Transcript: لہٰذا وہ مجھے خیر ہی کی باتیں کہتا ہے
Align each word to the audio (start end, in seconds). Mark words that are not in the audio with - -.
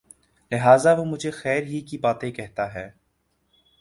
لہٰذا 0.51 0.93
وہ 0.93 1.03
مجھے 1.05 1.31
خیر 1.31 1.63
ہی 1.63 1.81
کی 1.81 1.97
باتیں 1.97 2.31
کہتا 2.31 2.73
ہے 2.73 2.89